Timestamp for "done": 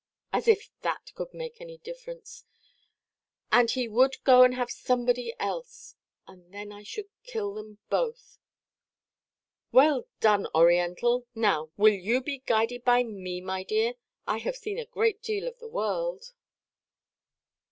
10.19-10.47